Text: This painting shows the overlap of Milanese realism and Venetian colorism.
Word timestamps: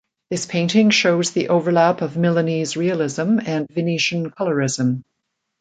This 0.31 0.47
painting 0.47 0.89
shows 0.89 1.29
the 1.29 1.49
overlap 1.49 2.01
of 2.01 2.17
Milanese 2.17 2.75
realism 2.75 3.37
and 3.45 3.67
Venetian 3.69 4.31
colorism. 4.31 5.03